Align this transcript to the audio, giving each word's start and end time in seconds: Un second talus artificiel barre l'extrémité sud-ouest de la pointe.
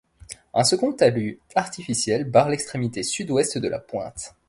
Un 0.55 0.63
second 0.63 0.93
talus 0.93 1.37
artificiel 1.53 2.23
barre 2.25 2.49
l'extrémité 2.49 3.03
sud-ouest 3.03 3.59
de 3.59 3.67
la 3.67 3.77
pointe. 3.77 4.33